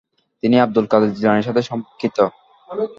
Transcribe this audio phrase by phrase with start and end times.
[0.43, 2.17] তিনি আব্দুল কাদের জিলানীর সাথে সম্পর্কিত।